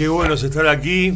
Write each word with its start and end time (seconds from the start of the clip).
Qué 0.00 0.08
bueno 0.08 0.32
es 0.32 0.42
estar 0.42 0.66
aquí. 0.66 1.12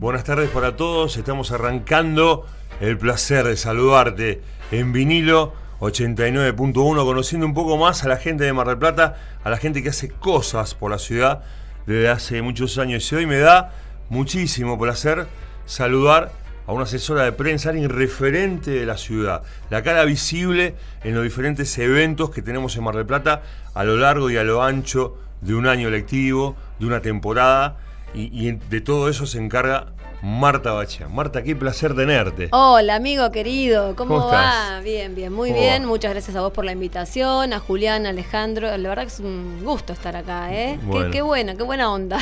Buenas 0.00 0.22
tardes 0.22 0.50
para 0.50 0.76
todos. 0.76 1.16
Estamos 1.16 1.50
arrancando 1.50 2.44
el 2.78 2.98
placer 2.98 3.46
de 3.46 3.56
saludarte 3.56 4.42
en 4.70 4.92
vinilo 4.92 5.54
89.1, 5.80 6.74
conociendo 7.06 7.46
un 7.46 7.54
poco 7.54 7.78
más 7.78 8.04
a 8.04 8.08
la 8.08 8.18
gente 8.18 8.44
de 8.44 8.52
Mar 8.52 8.66
del 8.66 8.76
Plata, 8.76 9.16
a 9.42 9.48
la 9.48 9.56
gente 9.56 9.82
que 9.82 9.88
hace 9.88 10.10
cosas 10.10 10.74
por 10.74 10.90
la 10.90 10.98
ciudad 10.98 11.42
desde 11.86 12.10
hace 12.10 12.42
muchos 12.42 12.76
años. 12.76 13.10
Y 13.10 13.14
hoy 13.14 13.24
me 13.24 13.38
da 13.38 13.72
muchísimo 14.10 14.78
placer 14.78 15.26
saludar 15.64 16.30
a 16.66 16.74
una 16.74 16.84
asesora 16.84 17.24
de 17.24 17.32
prensa, 17.32 17.70
alguien 17.70 17.88
referente 17.88 18.72
de 18.72 18.84
la 18.84 18.98
ciudad, 18.98 19.42
la 19.70 19.82
cara 19.82 20.04
visible 20.04 20.74
en 21.02 21.14
los 21.14 21.24
diferentes 21.24 21.78
eventos 21.78 22.28
que 22.28 22.42
tenemos 22.42 22.76
en 22.76 22.84
Mar 22.84 22.94
del 22.94 23.06
Plata 23.06 23.40
a 23.72 23.84
lo 23.84 23.96
largo 23.96 24.28
y 24.28 24.36
a 24.36 24.44
lo 24.44 24.62
ancho 24.62 25.16
de 25.40 25.54
un 25.54 25.66
año 25.66 25.88
lectivo, 25.88 26.56
de 26.78 26.84
una 26.84 27.00
temporada 27.00 27.87
y, 28.14 28.52
de 28.52 28.80
todo 28.80 29.08
eso 29.08 29.26
se 29.26 29.38
encarga 29.38 29.88
Marta 30.22 30.72
Bachea. 30.72 31.08
Marta, 31.08 31.42
qué 31.42 31.54
placer 31.54 31.94
tenerte. 31.94 32.48
Hola, 32.52 32.96
amigo 32.96 33.30
querido, 33.30 33.94
¿cómo, 33.94 34.26
va? 34.26 34.80
Bien, 34.82 35.14
bien, 35.14 35.32
muy 35.32 35.52
bien. 35.52 35.84
Muchas 35.84 36.12
gracias 36.12 36.36
a 36.36 36.40
vos 36.40 36.52
por 36.52 36.64
la 36.64 36.72
invitación, 36.72 37.52
a 37.52 37.60
Julián, 37.60 38.06
a 38.06 38.10
Alejandro. 38.10 38.76
La 38.76 38.88
verdad 38.88 39.02
que 39.04 39.12
es 39.12 39.20
un 39.20 39.62
gusto 39.64 39.92
estar 39.92 40.16
acá, 40.16 40.52
¿eh? 40.52 40.78
Qué, 40.90 41.10
qué, 41.12 41.22
buena, 41.22 41.54
qué 41.54 41.62
buena 41.62 41.92
onda. 41.92 42.18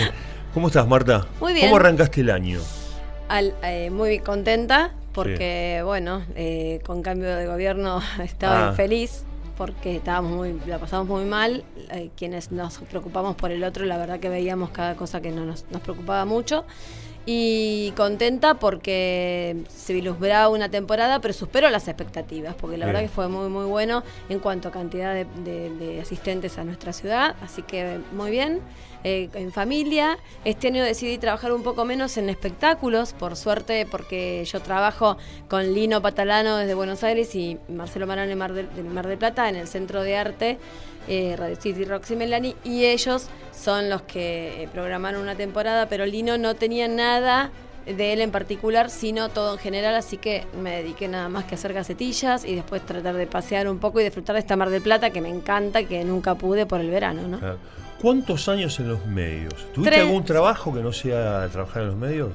¿Cómo 0.54 0.68
estás, 0.68 0.88
Marta? 0.88 1.26
Muy 1.40 1.52
bien. 1.52 1.66
¿Cómo 1.66 1.76
arrancaste 1.76 2.22
el 2.22 2.30
año? 2.30 2.60
Eh, 3.62 3.90
muy 3.90 4.20
contenta 4.20 4.92
porque, 5.12 5.82
bueno, 5.84 6.22
eh, 6.34 6.80
con 6.84 7.02
cambio 7.02 7.34
de 7.34 7.46
gobierno 7.46 8.00
estaba 8.22 8.68
ah. 8.68 8.72
feliz 8.72 9.24
porque 9.56 9.96
estábamos 9.96 10.32
muy, 10.32 10.60
la 10.66 10.78
pasamos 10.78 11.06
muy 11.06 11.24
mal. 11.24 11.64
Eh, 11.90 12.10
quienes 12.16 12.52
nos 12.52 12.78
preocupamos 12.78 13.36
por 13.36 13.50
el 13.50 13.64
otro, 13.64 13.84
la 13.84 13.98
verdad 13.98 14.20
que 14.20 14.28
veíamos 14.28 14.70
cada 14.70 14.96
cosa 14.96 15.20
que 15.20 15.32
no 15.32 15.44
nos, 15.44 15.62
preocupaba 15.82 16.24
mucho. 16.24 16.64
Y 17.28 17.92
contenta 17.96 18.54
porque 18.54 19.64
se 19.68 19.92
vislumbraba 19.92 20.48
una 20.48 20.68
temporada, 20.68 21.20
pero 21.20 21.34
superó 21.34 21.70
las 21.70 21.88
expectativas, 21.88 22.54
porque 22.54 22.76
la 22.76 22.86
verdad 22.86 23.00
que 23.00 23.08
fue 23.08 23.26
muy, 23.26 23.48
muy 23.48 23.64
bueno 23.64 24.04
en 24.28 24.38
cuanto 24.38 24.68
a 24.68 24.70
cantidad 24.70 25.12
de 25.12 25.98
asistentes 26.00 26.56
a 26.56 26.62
nuestra 26.62 26.92
ciudad. 26.92 27.34
Así 27.42 27.62
que 27.62 27.98
muy 28.12 28.30
bien. 28.30 28.60
Eh, 29.04 29.28
en 29.34 29.52
familia. 29.52 30.18
Este 30.44 30.68
año 30.68 30.82
decidí 30.82 31.18
trabajar 31.18 31.52
un 31.52 31.62
poco 31.62 31.84
menos 31.84 32.16
en 32.16 32.28
espectáculos, 32.28 33.12
por 33.12 33.36
suerte, 33.36 33.86
porque 33.88 34.44
yo 34.44 34.60
trabajo 34.60 35.16
con 35.48 35.74
Lino 35.74 36.02
Patalano 36.02 36.56
desde 36.56 36.74
Buenos 36.74 37.04
Aires 37.04 37.34
y 37.34 37.58
Marcelo 37.68 38.06
Marano 38.06 38.32
en 38.32 38.38
Mar 38.38 38.52
del, 38.52 38.68
Mar 38.84 39.06
de 39.06 39.16
Plata, 39.16 39.48
en 39.48 39.56
el 39.56 39.68
Centro 39.68 40.02
de 40.02 40.16
Arte. 40.16 40.58
Eh, 41.08 41.36
Radio 41.38 41.54
City 41.54 41.84
Roxy 41.84 42.16
Melani 42.16 42.56
y 42.64 42.86
ellos 42.86 43.28
son 43.52 43.88
los 43.88 44.02
que 44.02 44.64
eh, 44.64 44.68
programaron 44.72 45.22
una 45.22 45.36
temporada, 45.36 45.88
pero 45.88 46.04
Lino 46.04 46.36
no 46.36 46.56
tenía 46.56 46.88
nada 46.88 47.52
de 47.86 48.12
él 48.12 48.20
en 48.20 48.32
particular, 48.32 48.90
sino 48.90 49.28
todo 49.28 49.52
en 49.52 49.60
general, 49.60 49.94
así 49.94 50.16
que 50.16 50.44
me 50.60 50.82
dediqué 50.82 51.06
nada 51.06 51.28
más 51.28 51.44
que 51.44 51.54
a 51.54 51.58
hacer 51.58 51.72
gacetillas 51.72 52.44
y 52.44 52.56
después 52.56 52.84
tratar 52.84 53.14
de 53.14 53.28
pasear 53.28 53.68
un 53.68 53.78
poco 53.78 54.00
y 54.00 54.04
disfrutar 54.04 54.34
de 54.34 54.40
esta 54.40 54.56
Mar 54.56 54.70
del 54.70 54.82
Plata 54.82 55.10
que 55.10 55.20
me 55.20 55.28
encanta, 55.28 55.84
que 55.84 56.02
nunca 56.02 56.34
pude 56.34 56.66
por 56.66 56.80
el 56.80 56.90
verano, 56.90 57.28
¿no? 57.28 57.38
¿Cuántos 58.00 58.48
años 58.48 58.78
en 58.80 58.88
los 58.88 59.04
medios? 59.06 59.54
¿Tuviste 59.72 60.00
algún 60.00 60.24
trabajo 60.24 60.72
que 60.74 60.80
no 60.80 60.92
sea 60.92 61.48
trabajar 61.50 61.82
en 61.82 61.88
los 61.88 61.96
medios? 61.96 62.30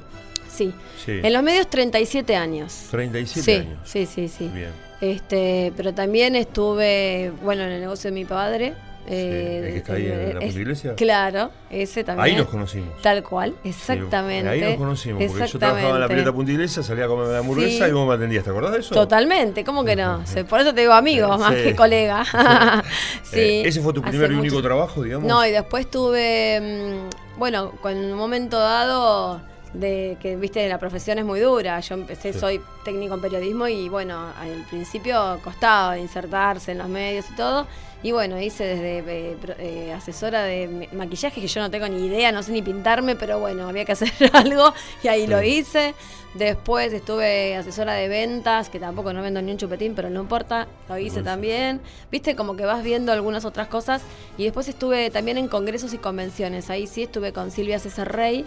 Sí. 0.48 0.72
En 1.06 1.32
los 1.32 1.42
medios 1.42 1.68
37 1.68 2.36
años. 2.36 2.88
37 2.90 3.56
años. 3.56 3.78
Sí, 3.84 4.06
sí, 4.06 4.28
sí. 4.28 4.48
Bien. 4.52 4.70
Este, 5.00 5.72
pero 5.76 5.92
también 5.94 6.36
estuve, 6.36 7.32
bueno, 7.42 7.62
en 7.64 7.70
el 7.72 7.80
negocio 7.80 8.10
de 8.10 8.14
mi 8.14 8.24
padre, 8.24 8.74
eh, 9.06 9.62
el 9.64 9.72
que 9.72 9.78
está 9.78 9.94
ahí 9.94 10.06
en, 10.06 10.38
la 10.38 10.44
Iglesia. 10.44 10.94
Claro, 10.94 11.50
ese 11.70 12.04
también. 12.04 12.24
Ahí 12.24 12.36
nos 12.36 12.48
conocimos. 12.48 13.00
Tal 13.02 13.22
cual, 13.22 13.54
exactamente. 13.64 14.48
ahí 14.48 14.60
nos 14.60 14.76
conocimos, 14.76 15.24
porque 15.24 15.46
yo 15.46 15.58
trabajaba 15.58 15.94
en 15.94 16.00
la 16.00 16.08
pileta 16.08 16.32
Punta 16.32 16.52
Iglesia, 16.52 16.82
salía 16.82 17.06
a 17.06 17.08
comer 17.08 17.28
la 17.28 17.38
hamburguesa 17.38 17.88
y 17.88 17.92
vos 17.92 18.06
me 18.06 18.14
atendías, 18.14 18.44
¿te 18.44 18.50
acordás 18.50 18.72
de 18.72 18.78
eso? 18.78 18.94
Totalmente, 18.94 19.64
¿cómo 19.64 19.84
que 19.84 19.96
no? 19.96 20.22
Por 20.48 20.60
eso 20.60 20.74
te 20.74 20.82
digo 20.82 20.92
amigo, 20.92 21.36
más 21.38 21.54
que 21.54 21.74
colega. 21.74 22.24
sí. 23.22 23.40
Eh, 23.40 23.68
¿Ese 23.68 23.80
fue 23.80 23.92
tu 23.92 24.02
primer 24.02 24.30
y 24.30 24.34
único 24.34 24.62
trabajo, 24.62 25.02
digamos? 25.02 25.28
No, 25.28 25.44
y 25.44 25.50
después 25.50 25.90
tuve, 25.90 26.60
mm, 26.60 27.38
bueno, 27.38 27.72
con 27.80 27.96
un 27.96 28.14
momento 28.14 28.58
dado 28.58 29.40
de 29.72 30.18
que 30.20 30.36
viste 30.36 30.68
la 30.68 30.78
profesión 30.78 31.18
es 31.18 31.24
muy 31.24 31.40
dura. 31.40 31.80
Yo 31.80 31.94
empecé, 31.94 32.32
soy 32.32 32.60
técnico 32.84 33.14
en 33.14 33.20
periodismo 33.20 33.68
y 33.68 33.88
bueno, 33.88 34.32
al 34.38 34.64
principio 34.68 35.40
costaba 35.42 35.98
insertarse 35.98 36.72
en 36.72 36.78
los 36.78 36.88
medios 36.88 37.30
y 37.30 37.36
todo. 37.36 37.66
Y 38.04 38.10
bueno, 38.10 38.40
hice 38.40 38.64
desde 38.64 38.98
eh, 38.98 39.36
eh, 39.58 39.92
asesora 39.92 40.42
de 40.42 40.88
maquillaje, 40.92 41.40
que 41.40 41.46
yo 41.46 41.60
no 41.60 41.70
tengo 41.70 41.86
ni 41.88 42.06
idea, 42.06 42.32
no 42.32 42.42
sé 42.42 42.50
ni 42.50 42.60
pintarme, 42.60 43.14
pero 43.14 43.38
bueno, 43.38 43.68
había 43.68 43.84
que 43.84 43.92
hacer 43.92 44.10
algo 44.32 44.74
y 45.04 45.08
ahí 45.08 45.26
lo 45.26 45.40
hice. 45.42 45.94
Después 46.34 46.92
estuve 46.92 47.56
asesora 47.56 47.92
de 47.92 48.08
ventas, 48.08 48.70
que 48.70 48.80
tampoco 48.80 49.12
no 49.12 49.22
vendo 49.22 49.40
ni 49.40 49.52
un 49.52 49.58
chupetín, 49.58 49.94
pero 49.94 50.10
no 50.10 50.22
importa, 50.22 50.66
lo 50.88 50.98
hice 50.98 51.22
también. 51.22 51.80
Viste, 52.10 52.34
como 52.34 52.56
que 52.56 52.64
vas 52.64 52.82
viendo 52.82 53.12
algunas 53.12 53.44
otras 53.44 53.68
cosas. 53.68 54.02
Y 54.36 54.44
después 54.44 54.66
estuve 54.66 55.10
también 55.10 55.38
en 55.38 55.46
congresos 55.46 55.92
y 55.92 55.98
convenciones. 55.98 56.70
Ahí 56.70 56.86
sí 56.86 57.02
estuve 57.04 57.32
con 57.32 57.50
Silvia 57.50 57.78
César 57.78 58.10
Rey 58.16 58.46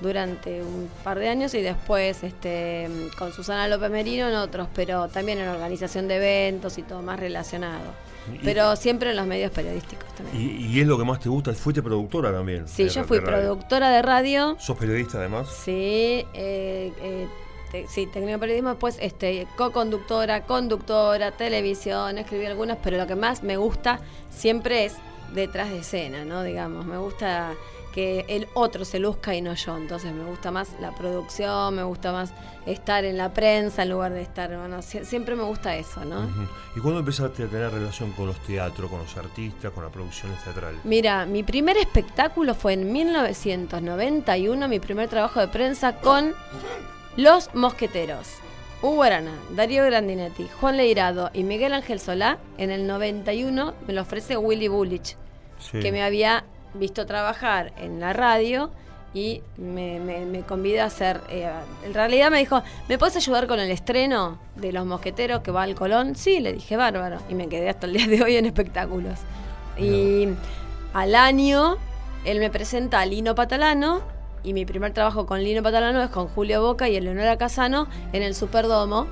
durante 0.00 0.62
un 0.62 0.88
par 1.02 1.18
de 1.18 1.28
años 1.28 1.54
y 1.54 1.62
después 1.62 2.22
este, 2.22 2.88
con 3.18 3.32
Susana 3.32 3.68
López 3.68 3.90
Merino 3.90 4.28
en 4.28 4.34
otros, 4.34 4.68
pero 4.74 5.08
también 5.08 5.38
en 5.38 5.48
organización 5.48 6.08
de 6.08 6.16
eventos 6.16 6.78
y 6.78 6.82
todo 6.82 7.02
más 7.02 7.18
relacionado. 7.18 8.04
pero 8.42 8.74
siempre 8.76 9.10
en 9.10 9.16
los 9.16 9.26
medios 9.26 9.50
periodísticos 9.52 10.06
también. 10.14 10.60
¿Y, 10.60 10.80
es 10.80 10.86
lo 10.86 10.96
que 10.96 11.04
más 11.04 11.20
te 11.20 11.28
gusta? 11.28 11.52
¿Fuiste 11.52 11.82
productora 11.82 12.32
también? 12.32 12.66
Sí, 12.66 12.88
yo 12.88 13.04
fui 13.04 13.20
productora 13.20 13.90
de 13.90 14.02
radio. 14.02 14.56
¿Sos 14.58 14.76
periodista 14.78 15.18
además? 15.18 15.48
Sí, 15.48 16.24
eh, 16.32 16.92
eh, 17.02 17.26
sí, 17.88 18.06
técnico 18.06 18.38
periodismo, 18.38 18.70
después 18.70 18.96
este, 19.00 19.46
co-conductora, 19.56 20.44
conductora, 20.44 21.32
televisión, 21.32 22.18
escribí 22.18 22.46
algunas, 22.46 22.78
pero 22.82 22.96
lo 22.96 23.06
que 23.06 23.16
más 23.16 23.42
me 23.42 23.56
gusta 23.56 24.00
siempre 24.30 24.86
es 24.86 24.96
detrás 25.34 25.70
de 25.70 25.78
escena, 25.78 26.24
¿no? 26.24 26.42
Digamos, 26.42 26.86
me 26.86 26.96
gusta 26.96 27.52
que 27.94 28.24
el 28.28 28.48
otro 28.54 28.84
se 28.84 28.98
luzca 28.98 29.36
y 29.36 29.40
no 29.40 29.54
yo. 29.54 29.76
Entonces 29.76 30.12
me 30.12 30.24
gusta 30.24 30.50
más 30.50 30.74
la 30.80 30.90
producción, 30.90 31.76
me 31.76 31.84
gusta 31.84 32.10
más 32.10 32.32
estar 32.66 33.04
en 33.04 33.16
la 33.16 33.32
prensa 33.32 33.84
en 33.84 33.90
lugar 33.90 34.12
de 34.12 34.22
estar, 34.22 34.48
bueno, 34.56 34.82
siempre 34.82 35.36
me 35.36 35.44
gusta 35.44 35.76
eso, 35.76 36.04
¿no? 36.04 36.28
¿Y 36.74 36.80
cuándo 36.80 36.98
empezaste 36.98 37.44
a 37.44 37.46
tener 37.46 37.70
relación 37.70 38.10
con 38.12 38.26
los 38.26 38.38
teatros, 38.40 38.90
con 38.90 38.98
los 38.98 39.16
artistas, 39.16 39.70
con 39.70 39.84
las 39.84 39.92
producciones 39.92 40.42
teatrales? 40.42 40.80
Mira, 40.82 41.24
mi 41.24 41.44
primer 41.44 41.76
espectáculo 41.76 42.56
fue 42.56 42.72
en 42.72 42.92
1991, 42.92 44.66
mi 44.66 44.80
primer 44.80 45.08
trabajo 45.08 45.38
de 45.38 45.46
prensa 45.46 45.96
con 46.00 46.34
Los 47.16 47.54
Mosqueteros. 47.54 48.26
Hugo 48.82 49.04
Arana, 49.04 49.38
Darío 49.54 49.84
Grandinetti, 49.84 50.48
Juan 50.60 50.78
Leirado 50.78 51.30
y 51.32 51.44
Miguel 51.44 51.74
Ángel 51.74 52.00
Solá, 52.00 52.38
en 52.58 52.72
el 52.72 52.88
91 52.88 53.74
me 53.86 53.92
lo 53.92 54.02
ofrece 54.02 54.36
Willy 54.36 54.66
Bullich, 54.66 55.16
que 55.70 55.92
me 55.92 56.02
había 56.02 56.44
visto 56.74 57.06
trabajar 57.06 57.72
en 57.78 58.00
la 58.00 58.12
radio 58.12 58.70
y 59.14 59.42
me, 59.56 60.00
me, 60.00 60.42
convidó 60.42 60.82
a 60.82 60.86
hacer. 60.86 61.20
Eh, 61.30 61.48
en 61.84 61.94
realidad 61.94 62.30
me 62.32 62.38
dijo, 62.38 62.62
¿me 62.88 62.98
puedes 62.98 63.16
ayudar 63.16 63.46
con 63.46 63.60
el 63.60 63.70
estreno 63.70 64.38
de 64.56 64.72
Los 64.72 64.84
Mosqueteros 64.84 65.40
que 65.40 65.52
va 65.52 65.62
al 65.62 65.76
Colón? 65.76 66.16
Sí, 66.16 66.40
le 66.40 66.52
dije, 66.52 66.76
bárbaro. 66.76 67.18
Y 67.28 67.34
me 67.34 67.48
quedé 67.48 67.70
hasta 67.70 67.86
el 67.86 67.92
día 67.92 68.08
de 68.08 68.22
hoy 68.22 68.36
en 68.36 68.46
espectáculos. 68.46 69.20
Y 69.78 70.28
al 70.92 71.14
año, 71.14 71.76
él 72.24 72.40
me 72.40 72.50
presenta 72.50 73.00
a 73.00 73.06
Lino 73.06 73.36
Patalano. 73.36 74.02
Y 74.42 74.52
mi 74.52 74.66
primer 74.66 74.92
trabajo 74.92 75.26
con 75.26 75.42
Lino 75.42 75.62
Patalano 75.62 76.02
es 76.02 76.10
con 76.10 76.26
Julio 76.26 76.60
Boca 76.60 76.88
y 76.88 76.96
Eleonora 76.96 77.38
Casano 77.38 77.86
en 78.12 78.22
el 78.24 78.34
Superdomo. 78.34 79.06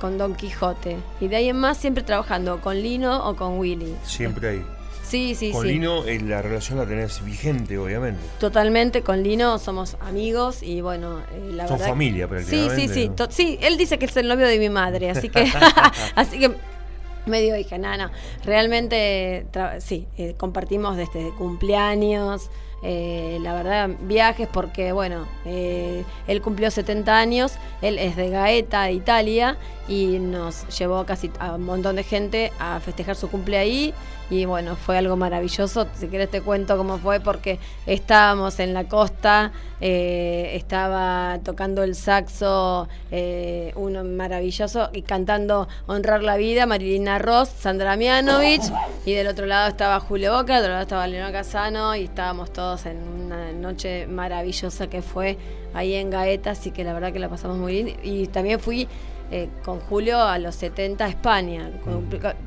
Con 0.00 0.18
Don 0.18 0.34
Quijote. 0.34 0.96
Y 1.20 1.28
de 1.28 1.36
ahí 1.36 1.48
en 1.48 1.56
más 1.56 1.78
siempre 1.78 2.02
trabajando 2.02 2.60
con 2.60 2.76
Lino 2.76 3.28
o 3.28 3.36
con 3.36 3.58
Willy. 3.58 3.94
Siempre 4.04 4.48
ahí. 4.48 4.77
Sí, 5.02 5.34
sí, 5.34 5.52
con 5.52 5.66
Lino 5.66 6.04
eh, 6.04 6.20
la 6.20 6.42
relación 6.42 6.78
la 6.78 6.86
tenés 6.86 7.24
vigente, 7.24 7.78
obviamente. 7.78 8.20
Totalmente, 8.38 9.02
con 9.02 9.22
Lino 9.22 9.58
somos 9.58 9.96
amigos 10.00 10.62
y 10.62 10.82
bueno, 10.82 11.20
eh, 11.32 11.50
la 11.52 11.66
Son 11.66 11.78
familia, 11.78 12.28
Sí, 12.44 12.68
sí, 12.74 12.88
sí. 12.88 13.10
Sí, 13.30 13.58
él 13.62 13.78
dice 13.78 13.98
que 13.98 14.04
es 14.04 14.16
el 14.18 14.28
novio 14.28 14.46
de 14.46 14.58
mi 14.58 14.68
madre, 14.68 15.10
así 15.10 15.30
que, 15.30 15.50
así 16.14 16.38
que 16.38 16.54
medio 17.24 17.54
dije, 17.54 17.78
nada, 17.78 17.96
no, 17.96 18.10
realmente 18.44 19.46
sí, 19.80 20.06
eh, 20.18 20.34
compartimos 20.36 20.96
desde 20.96 21.30
cumpleaños. 21.36 22.50
Eh, 22.82 23.38
la 23.42 23.54
verdad, 23.54 23.90
viajes 24.02 24.48
porque, 24.50 24.92
bueno, 24.92 25.26
eh, 25.44 26.04
él 26.28 26.40
cumplió 26.40 26.70
70 26.70 27.16
años, 27.18 27.54
él 27.82 27.98
es 27.98 28.14
de 28.14 28.30
Gaeta, 28.30 28.90
Italia, 28.90 29.56
y 29.88 30.18
nos 30.18 30.68
llevó 30.78 31.04
casi 31.04 31.30
a 31.40 31.54
un 31.54 31.64
montón 31.64 31.96
de 31.96 32.04
gente 32.04 32.52
a 32.60 32.78
festejar 32.80 33.16
su 33.16 33.30
cumple 33.30 33.58
ahí. 33.58 33.94
Y 34.30 34.44
bueno, 34.44 34.76
fue 34.76 34.98
algo 34.98 35.16
maravilloso. 35.16 35.86
Si 35.94 36.06
quieres 36.08 36.30
te 36.30 36.42
cuento 36.42 36.76
cómo 36.76 36.98
fue, 36.98 37.18
porque 37.18 37.58
estábamos 37.86 38.60
en 38.60 38.74
la 38.74 38.84
costa, 38.84 39.52
eh, 39.80 40.50
estaba 40.52 41.38
tocando 41.42 41.82
el 41.82 41.94
saxo, 41.94 42.88
uno 43.76 44.04
maravilloso, 44.04 44.90
y 44.92 45.00
cantando 45.00 45.66
Honrar 45.86 46.22
la 46.22 46.36
Vida, 46.36 46.66
Marilina 46.66 47.18
Ross, 47.18 47.48
Sandra 47.48 47.96
Mianovich, 47.96 48.70
y 49.06 49.14
del 49.14 49.28
otro 49.28 49.46
lado 49.46 49.68
estaba 49.68 49.98
Julio 49.98 50.36
Boca, 50.36 50.56
del 50.56 50.64
otro 50.64 50.72
lado 50.72 50.82
estaba 50.82 51.06
Leonor 51.06 51.32
Casano, 51.32 51.96
y 51.96 52.04
estábamos 52.04 52.52
todos 52.52 52.67
en, 52.86 53.60
noche 53.60 54.06
maravillosa 54.06 54.88
que 54.88 55.02
fue 55.02 55.36
ahí 55.74 55.94
en 55.94 56.10
Gaeta, 56.10 56.52
así 56.52 56.70
que 56.70 56.84
la 56.84 56.92
verdad 56.92 57.12
que 57.12 57.18
la 57.18 57.28
pasamos 57.28 57.58
muy 57.58 57.82
bien. 57.82 57.96
Y 58.02 58.26
también 58.28 58.60
fui 58.60 58.88
eh, 59.30 59.48
con 59.64 59.80
Julio 59.80 60.22
a 60.22 60.38
los 60.38 60.54
70 60.54 61.04
a 61.04 61.08
España. 61.08 61.70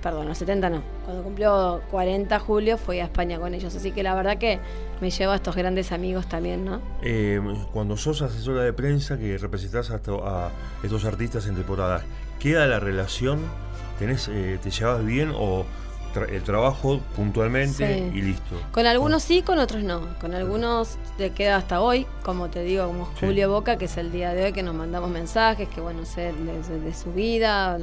Perdón, 0.01 0.25
a 0.25 0.29
los 0.29 0.37
70 0.37 0.69
no. 0.69 0.81
Cuando 1.05 1.23
cumplió 1.23 1.81
40 1.91 2.39
Julio 2.39 2.77
fui 2.77 2.99
a 2.99 3.05
España 3.05 3.39
con 3.39 3.53
ellos. 3.53 3.75
Así 3.75 3.91
que 3.91 4.03
la 4.03 4.15
verdad 4.15 4.37
que 4.37 4.59
me 4.99 5.11
llevo 5.11 5.33
a 5.33 5.35
estos 5.35 5.55
grandes 5.55 5.91
amigos 5.91 6.27
también, 6.27 6.65
¿no? 6.65 6.81
Eh, 7.03 7.39
cuando 7.71 7.97
sos 7.97 8.21
asesora 8.21 8.63
de 8.63 8.73
prensa 8.73 9.17
que 9.17 9.37
representás 9.37 9.91
a, 9.91 9.95
a 9.95 10.51
estos 10.83 11.05
artistas 11.05 11.45
en 11.47 11.55
temporada, 11.55 12.03
¿queda 12.39 12.65
la 12.65 12.79
relación? 12.79 13.39
¿Tenés, 13.99 14.27
eh, 14.29 14.57
¿Te 14.61 14.71
llevas 14.71 15.05
bien 15.05 15.31
o 15.35 15.65
el 16.15 16.43
trabajo 16.43 16.99
puntualmente 17.15 18.11
y 18.13 18.21
listo. 18.21 18.55
Con 18.71 18.85
algunos 18.85 19.23
sí, 19.23 19.41
con 19.41 19.59
otros 19.59 19.83
no. 19.83 20.17
Con 20.19 20.33
algunos 20.33 20.97
te 21.17 21.31
queda 21.31 21.57
hasta 21.57 21.81
hoy, 21.81 22.05
como 22.23 22.49
te 22.49 22.63
digo, 22.63 22.87
como 22.87 23.05
Julio 23.19 23.49
Boca, 23.49 23.77
que 23.77 23.85
es 23.85 23.97
el 23.97 24.11
día 24.11 24.33
de 24.33 24.45
hoy 24.45 24.53
que 24.53 24.63
nos 24.63 24.75
mandamos 24.75 25.09
mensajes, 25.09 25.67
que 25.69 25.81
bueno, 25.81 26.05
sé 26.05 26.33
de, 26.33 26.93
su 26.93 27.13
vida, 27.13 27.77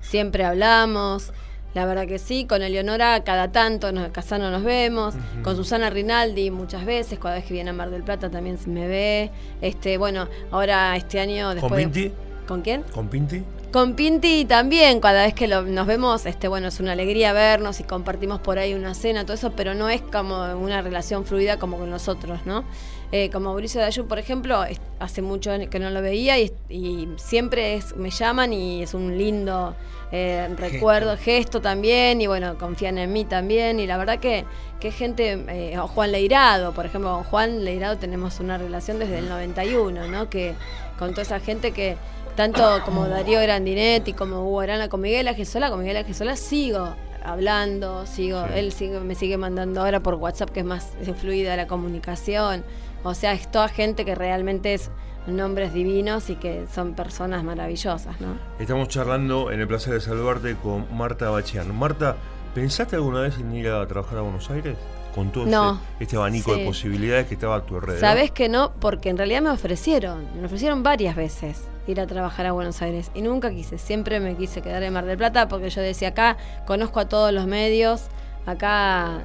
siempre 0.00 0.44
hablamos. 0.44 1.32
La 1.74 1.86
verdad 1.86 2.06
que 2.08 2.18
sí, 2.18 2.46
con 2.46 2.62
Eleonora 2.62 3.22
cada 3.22 3.52
tanto, 3.52 3.92
nos, 3.92 4.10
Casano 4.10 4.50
nos 4.50 4.64
vemos, 4.64 5.14
con 5.44 5.54
Susana 5.54 5.88
Rinaldi 5.88 6.50
muchas 6.50 6.84
veces, 6.84 7.20
cada 7.20 7.36
vez 7.36 7.44
que 7.44 7.54
viene 7.54 7.70
a 7.70 7.72
Mar 7.72 7.90
del 7.90 8.02
Plata 8.02 8.28
también 8.28 8.58
se 8.58 8.68
me 8.68 8.88
ve. 8.88 9.30
Este, 9.60 9.96
bueno, 9.96 10.26
ahora 10.50 10.96
este 10.96 11.20
año 11.20 11.50
después. 11.50 11.70
¿Con 11.70 11.92
Pinti? 11.92 12.12
¿Con 12.48 12.62
quién? 12.62 12.82
¿Con 12.92 13.08
Pinti? 13.08 13.44
Con 13.72 13.94
Pinti 13.94 14.44
también, 14.46 14.98
cada 14.98 15.22
vez 15.22 15.32
que 15.32 15.46
nos 15.46 15.86
vemos, 15.86 16.26
este, 16.26 16.48
bueno, 16.48 16.66
es 16.66 16.80
una 16.80 16.90
alegría 16.90 17.32
vernos 17.32 17.78
y 17.78 17.84
compartimos 17.84 18.40
por 18.40 18.58
ahí 18.58 18.74
una 18.74 18.94
cena, 18.94 19.24
todo 19.24 19.34
eso, 19.34 19.52
pero 19.52 19.74
no 19.74 19.88
es 19.88 20.02
como 20.02 20.42
una 20.56 20.82
relación 20.82 21.24
fluida 21.24 21.56
como 21.56 21.78
con 21.78 21.88
nosotros, 21.88 22.40
¿no? 22.46 22.64
Eh, 23.12 23.30
como 23.30 23.50
Mauricio 23.50 23.80
Dayú, 23.80 24.08
por 24.08 24.18
ejemplo, 24.18 24.64
hace 24.98 25.22
mucho 25.22 25.52
que 25.70 25.78
no 25.78 25.90
lo 25.90 26.02
veía 26.02 26.38
y, 26.40 27.08
siempre 27.16 27.74
es, 27.74 27.94
me 27.94 28.10
llaman 28.10 28.52
y 28.52 28.82
es 28.82 28.92
un 28.92 29.16
lindo 29.16 29.76
eh, 30.10 30.48
recuerdo, 30.56 31.16
gesto 31.16 31.60
también, 31.60 32.20
y 32.20 32.26
bueno, 32.26 32.58
confían 32.58 32.98
en 32.98 33.12
mí 33.12 33.24
también, 33.24 33.78
y 33.78 33.86
la 33.86 33.96
verdad 33.98 34.18
que, 34.18 34.44
que 34.80 34.90
gente, 34.90 35.44
eh, 35.48 35.76
Juan 35.76 36.10
Leirado, 36.10 36.72
por 36.72 36.86
ejemplo, 36.86 37.12
con 37.12 37.24
Juan 37.24 37.64
Leirado 37.64 37.98
tenemos 37.98 38.40
una 38.40 38.58
relación 38.58 38.98
desde 38.98 39.18
el 39.18 39.28
91, 39.28 40.08
¿no? 40.08 40.28
Que 40.28 40.54
con 41.00 41.10
toda 41.10 41.22
esa 41.22 41.40
gente 41.40 41.72
que 41.72 41.96
tanto 42.36 42.62
como 42.84 43.08
Darío 43.08 43.40
Grandinetti, 43.40 44.12
como 44.12 44.42
Hugo 44.46 44.60
Arana, 44.60 44.88
con 44.88 45.00
Miguel 45.00 45.26
Agesola, 45.26 45.70
con 45.70 45.80
Miguel 45.80 45.96
Agesola 45.96 46.36
sigo 46.36 46.94
hablando, 47.24 48.06
sigo, 48.06 48.44
él 48.54 48.70
sigue, 48.70 49.00
me 49.00 49.14
sigue 49.14 49.36
mandando 49.36 49.80
ahora 49.80 50.00
por 50.00 50.14
WhatsApp 50.14 50.50
que 50.50 50.60
es 50.60 50.66
más 50.66 50.92
fluida 51.18 51.56
la 51.56 51.66
comunicación. 51.66 52.64
O 53.02 53.14
sea, 53.14 53.32
es 53.32 53.50
toda 53.50 53.68
gente 53.68 54.04
que 54.04 54.14
realmente 54.14 54.74
es 54.74 54.90
nombres 55.26 55.72
divinos 55.72 56.28
y 56.28 56.36
que 56.36 56.66
son 56.72 56.94
personas 56.94 57.44
maravillosas, 57.44 58.20
¿no? 58.20 58.38
Estamos 58.58 58.88
charlando 58.88 59.50
en 59.50 59.60
el 59.60 59.68
placer 59.68 59.94
de 59.94 60.00
saludarte 60.00 60.54
con 60.56 60.86
Marta 60.94 61.30
Bachian. 61.30 61.74
Marta, 61.74 62.16
¿pensaste 62.54 62.96
alguna 62.96 63.22
vez 63.22 63.38
en 63.38 63.54
ir 63.54 63.68
a 63.68 63.86
trabajar 63.86 64.18
a 64.18 64.20
Buenos 64.22 64.50
Aires? 64.50 64.76
Con 65.14 65.30
todo 65.30 65.44
este, 65.44 66.04
este, 66.04 66.16
abanico 66.16 66.54
de 66.54 66.64
posibilidades 66.64 67.26
que 67.26 67.34
estaba 67.34 67.56
a 67.56 67.62
tu 67.62 67.76
alrededor? 67.76 68.00
Sabes 68.00 68.30
que 68.30 68.48
no, 68.48 68.72
porque 68.80 69.08
en 69.08 69.18
realidad 69.18 69.42
me 69.42 69.50
ofrecieron, 69.50 70.26
me 70.38 70.46
ofrecieron 70.46 70.82
varias 70.82 71.16
veces 71.16 71.62
ir 71.86 72.00
a 72.00 72.06
trabajar 72.06 72.46
a 72.46 72.52
Buenos 72.52 72.80
Aires 72.82 73.10
y 73.14 73.22
nunca 73.22 73.50
quise, 73.50 73.78
siempre 73.78 74.20
me 74.20 74.36
quise 74.36 74.62
quedar 74.62 74.82
en 74.82 74.92
Mar 74.92 75.06
del 75.06 75.16
Plata 75.16 75.48
porque 75.48 75.70
yo 75.70 75.80
decía 75.80 76.08
acá 76.08 76.36
conozco 76.66 77.00
a 77.00 77.08
todos 77.08 77.32
los 77.32 77.46
medios, 77.46 78.08
acá 78.46 79.20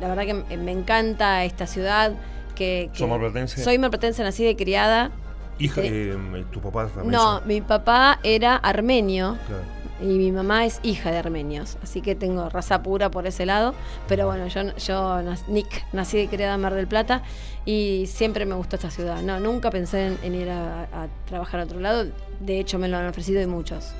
la 0.00 0.08
verdad 0.08 0.24
que 0.24 0.56
me 0.56 0.72
encanta 0.72 1.44
esta 1.44 1.66
ciudad. 1.66 2.12
Que, 2.54 2.90
¿Soy 2.92 3.08
marplatense? 3.08 3.64
Soy 3.64 3.78
marplatense, 3.78 4.22
nacida 4.22 4.50
y 4.50 4.56
criada. 4.56 5.10
¿Hija, 5.58 5.80
eh, 5.82 6.16
tu 6.50 6.60
papá 6.60 6.86
también? 6.88 7.12
No, 7.12 7.40
mi 7.46 7.62
papá 7.62 8.18
era 8.22 8.56
armenio. 8.56 9.38
Claro 9.46 9.81
y 10.02 10.18
mi 10.18 10.32
mamá 10.32 10.66
es 10.66 10.80
hija 10.82 11.12
de 11.12 11.18
armenios, 11.18 11.78
así 11.82 12.00
que 12.00 12.16
tengo 12.16 12.48
raza 12.48 12.82
pura 12.82 13.10
por 13.10 13.26
ese 13.26 13.46
lado. 13.46 13.74
Pero 14.08 14.26
bueno, 14.26 14.48
yo, 14.48 14.76
yo 14.76 15.22
Nick, 15.46 15.84
nací 15.92 16.18
y 16.18 16.28
criada 16.28 16.56
en 16.56 16.60
Mar 16.60 16.74
del 16.74 16.88
Plata 16.88 17.22
y 17.64 18.06
siempre 18.08 18.44
me 18.44 18.56
gustó 18.56 18.76
esta 18.76 18.90
ciudad. 18.90 19.22
No, 19.22 19.38
nunca 19.38 19.70
pensé 19.70 20.16
en, 20.22 20.34
ir 20.34 20.50
a, 20.50 21.08
trabajar 21.26 21.60
a 21.60 21.64
otro 21.64 21.78
lado. 21.78 22.06
De 22.40 22.58
hecho, 22.58 22.78
me 22.78 22.88
lo 22.88 22.96
han 22.96 23.06
ofrecido 23.06 23.40
y 23.40 23.46
muchos. 23.46 23.92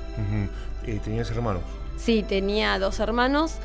¿Y 0.85 0.99
¿Tenías 0.99 1.31
hermanos? 1.31 1.63
Sí, 1.95 2.23
tenía 2.27 2.77
dos 2.79 2.99
hermanos. 2.99 3.55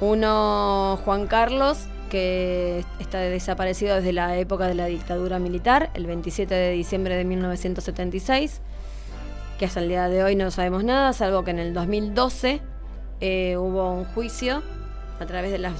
Uno, 0.00 0.98
Juan 1.04 1.26
Carlos, 1.26 1.86
que 2.10 2.84
está 3.00 3.18
desaparecido 3.18 3.96
desde 3.96 4.12
la 4.12 4.38
época 4.38 4.66
de 4.66 4.74
la 4.74 4.86
dictadura 4.86 5.38
militar, 5.38 5.90
el 5.92 6.06
27 6.06 6.54
de 6.54 6.72
diciembre 6.72 7.16
de 7.16 7.24
1976 7.24 8.62
que 9.58 9.64
hasta 9.64 9.80
el 9.80 9.88
día 9.88 10.08
de 10.08 10.22
hoy 10.24 10.36
no 10.36 10.50
sabemos 10.50 10.84
nada, 10.84 11.12
salvo 11.12 11.44
que 11.44 11.50
en 11.50 11.58
el 11.58 11.74
2012 11.74 12.60
eh, 13.20 13.56
hubo 13.56 13.92
un 13.92 14.04
juicio 14.04 14.62
a 15.20 15.26
través 15.26 15.52
de 15.52 15.58
las 15.58 15.72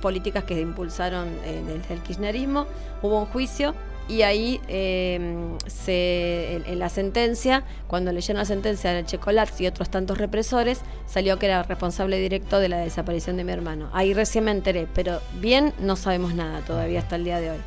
políticas 0.00 0.44
que 0.44 0.60
impulsaron 0.60 1.28
eh, 1.44 1.80
el 1.90 2.00
kirchnerismo, 2.00 2.66
hubo 3.02 3.18
un 3.18 3.26
juicio 3.26 3.74
y 4.08 4.22
ahí 4.22 4.60
em, 4.68 5.58
se, 5.66 6.62
en, 6.66 6.78
la 6.78 6.88
sentencia, 6.88 7.64
cuando 7.86 8.10
leyeron 8.10 8.38
la 8.38 8.46
sentencia 8.46 8.92
de 8.92 9.04
Checolat 9.04 9.48
y 9.60 9.66
otros 9.66 9.90
tantos 9.90 10.16
represores, 10.16 10.80
salió 11.06 11.38
que 11.38 11.46
era 11.46 11.62
responsable 11.62 12.18
directo 12.18 12.58
de 12.58 12.70
la 12.70 12.78
desaparición 12.78 13.36
de 13.36 13.44
mi 13.44 13.52
hermano. 13.52 13.90
Ahí 13.92 14.14
recién 14.14 14.44
me 14.44 14.50
enteré, 14.50 14.88
pero 14.94 15.20
bien 15.40 15.74
no 15.78 15.94
sabemos 15.94 16.34
nada 16.34 16.60
todavía 16.60 17.00
hasta 17.00 17.16
el 17.16 17.24
día 17.24 17.38
de 17.38 17.50
hoy. 17.50 17.58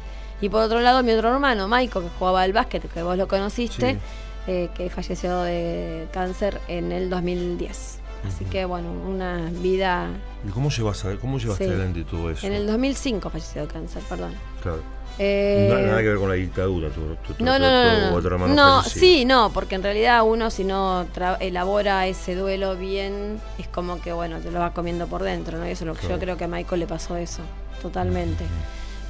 Y 0.41 0.49
por 0.49 0.63
otro 0.63 0.79
lado, 0.79 1.03
mi 1.03 1.11
otro 1.11 1.31
hermano, 1.31 1.67
Maiko, 1.67 2.01
que 2.01 2.09
jugaba 2.17 2.41
al 2.41 2.53
básquet, 2.53 2.91
que 2.91 3.03
vos 3.03 3.15
lo 3.15 3.27
conociste, 3.27 3.99
eh, 4.47 4.69
que 4.75 4.89
falleció 4.89 5.41
de 5.41 6.07
cáncer 6.11 6.59
en 6.67 6.91
el 6.91 7.09
2010. 7.09 7.99
Así 8.27 8.45
que 8.45 8.65
bueno, 8.65 8.91
una 8.91 9.49
vida... 9.61 10.09
¿Y 10.47 10.51
cómo 10.51 10.69
llevas 10.69 11.05
cómo 11.19 11.39
llevaste 11.39 11.65
adelante 11.65 12.03
todo 12.03 12.29
eso? 12.29 12.45
En 12.45 12.53
el 12.53 12.67
2005 12.67 13.29
falleció 13.29 13.61
de 13.63 13.67
cáncer, 13.67 14.03
perdón. 14.07 14.33
Claro. 14.61 14.81
Eh, 15.19 15.67
nada, 15.69 15.99
que 15.99 16.07
ver 16.07 16.17
con 16.17 16.29
la 16.29 16.35
dictadura, 16.35 16.89
tu, 16.89 17.01
no, 17.43 17.59
no, 17.59 18.19
no, 18.21 18.21
no, 18.21 18.47
no, 18.47 18.83
sí, 18.83 19.25
no, 19.25 19.51
porque 19.53 19.75
en 19.75 19.83
realidad 19.83 20.23
uno 20.23 20.49
si 20.49 20.63
no 20.63 21.05
elabora 21.39 22.07
ese 22.07 22.33
duelo 22.33 22.77
bien, 22.77 23.39
es 23.59 23.67
como 23.67 24.01
que 24.01 24.13
bueno, 24.13 24.39
te 24.39 24.51
lo 24.51 24.59
va 24.59 24.73
comiendo 24.73 25.07
por 25.07 25.21
dentro, 25.21 25.57
¿no? 25.57 25.67
Y 25.67 25.71
eso 25.71 25.83
es 25.83 25.87
lo 25.87 25.95
que 25.95 26.07
yo 26.07 26.17
creo 26.17 26.37
que 26.37 26.45
a 26.45 26.47
Michael 26.47 26.79
le 26.79 26.87
pasó 26.87 27.17
eso, 27.17 27.41
totalmente. 27.81 28.45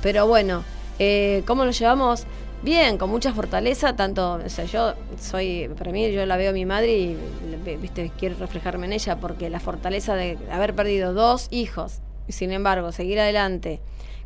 Pero 0.01 0.25
bueno, 0.27 0.63
eh, 0.97 1.43
¿cómo 1.45 1.65
lo 1.65 1.71
llevamos? 1.71 2.25
Bien, 2.63 2.97
con 2.97 3.09
mucha 3.09 3.33
fortaleza, 3.33 3.95
tanto, 3.95 4.33
o 4.33 4.49
sea, 4.49 4.65
yo 4.65 4.93
soy, 5.19 5.69
para 5.77 5.91
mí 5.91 6.11
yo 6.11 6.25
la 6.25 6.37
veo 6.37 6.51
a 6.51 6.53
mi 6.53 6.65
madre 6.65 6.97
y, 6.97 7.17
viste, 7.81 8.11
quiero 8.17 8.35
reflejarme 8.39 8.85
en 8.85 8.93
ella 8.93 9.17
porque 9.17 9.49
la 9.49 9.59
fortaleza 9.59 10.15
de 10.15 10.37
haber 10.51 10.75
perdido 10.75 11.13
dos 11.13 11.47
hijos 11.51 12.01
sin 12.29 12.51
embargo 12.51 12.91
seguir 12.91 13.19
adelante 13.19 13.81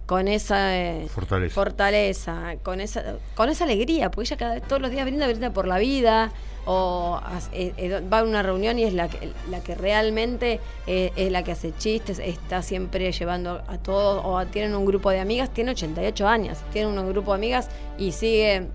con 0.06 0.28
esa 0.28 0.78
eh, 0.78 1.08
fortaleza. 1.10 2.56
con 2.64 2.80
esa 2.82 3.16
con 3.36 3.50
esa 3.50 3.64
alegría, 3.64 4.12
porque 4.12 4.28
ella 4.28 4.38
cada, 4.38 4.62
todos 4.62 4.82
los 4.82 4.92
días 4.92 5.06
brinda, 5.06 5.28
brinda 5.28 5.52
por 5.52 5.68
la 5.68 5.78
vida, 5.78 6.32
o 6.66 7.20
eh, 7.52 7.74
eh, 7.78 8.02
va 8.12 8.20
a 8.20 8.24
una 8.24 8.44
reunión 8.44 8.78
y 8.78 8.84
es 8.84 8.94
la 8.94 9.08
que, 9.08 9.32
la 9.50 9.62
que 9.62 9.76
realmente 9.76 10.60
es 10.88 11.32
la 11.32 11.44
que 11.44 11.52
hace 11.52 11.74
chistes, 11.76 12.20
está 12.20 12.62
siempre 12.62 13.12
llevando 13.12 13.64
a 13.68 13.78
todos, 13.78 14.22
o 14.24 14.46
tienen 14.48 14.76
un 14.76 14.86
grupo 14.86 15.10
de 15.10 15.20
amigas, 15.20 15.50
tiene 15.52 15.72
88 15.72 16.28
años, 16.28 16.58
tiene 16.72 16.88
un 16.88 17.10
grupo 17.10 17.32
de 17.32 17.38
amigas 17.38 17.70
y 17.98 18.12
sigue 18.12 18.68